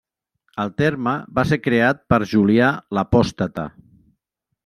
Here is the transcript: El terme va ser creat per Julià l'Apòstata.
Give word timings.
El 0.61 0.71
terme 0.81 1.13
va 1.39 1.43
ser 1.49 1.59
creat 1.67 2.01
per 2.13 2.19
Julià 2.33 2.71
l'Apòstata. 2.99 3.67